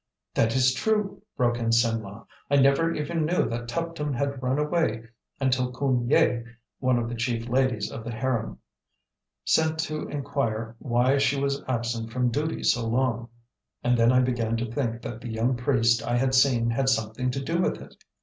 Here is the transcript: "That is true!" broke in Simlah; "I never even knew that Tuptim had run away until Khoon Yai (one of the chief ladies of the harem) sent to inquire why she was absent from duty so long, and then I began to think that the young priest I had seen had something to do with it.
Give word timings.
"That 0.33 0.55
is 0.55 0.73
true!" 0.73 1.21
broke 1.37 1.59
in 1.59 1.69
Simlah; 1.71 2.25
"I 2.49 2.55
never 2.55 2.91
even 2.91 3.23
knew 3.23 3.47
that 3.47 3.67
Tuptim 3.67 4.15
had 4.15 4.41
run 4.41 4.57
away 4.57 5.03
until 5.39 5.71
Khoon 5.71 6.09
Yai 6.09 6.43
(one 6.79 6.97
of 6.97 7.07
the 7.07 7.13
chief 7.13 7.47
ladies 7.47 7.91
of 7.91 8.03
the 8.03 8.09
harem) 8.11 8.57
sent 9.45 9.77
to 9.81 10.07
inquire 10.07 10.75
why 10.79 11.19
she 11.19 11.39
was 11.39 11.61
absent 11.67 12.11
from 12.11 12.31
duty 12.31 12.63
so 12.63 12.87
long, 12.87 13.29
and 13.83 13.95
then 13.95 14.11
I 14.11 14.21
began 14.21 14.57
to 14.57 14.71
think 14.71 15.03
that 15.03 15.21
the 15.21 15.29
young 15.29 15.55
priest 15.55 16.01
I 16.01 16.17
had 16.17 16.33
seen 16.33 16.71
had 16.71 16.89
something 16.89 17.29
to 17.29 17.39
do 17.43 17.61
with 17.61 17.79
it. 17.79 17.93